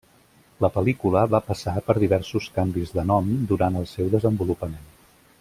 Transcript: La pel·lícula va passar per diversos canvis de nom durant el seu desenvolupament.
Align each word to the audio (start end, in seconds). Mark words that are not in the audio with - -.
La 0.63 0.69
pel·lícula 0.77 1.25
va 1.33 1.41
passar 1.49 1.73
per 1.89 1.97
diversos 2.05 2.49
canvis 2.57 2.95
de 3.01 3.05
nom 3.13 3.31
durant 3.53 3.79
el 3.83 3.87
seu 3.93 4.11
desenvolupament. 4.17 4.83